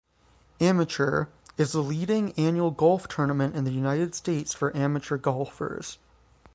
[0.59, 1.27] Amateur,
[1.59, 5.99] is the leading annual golf tournament in the United States for amateur golfers.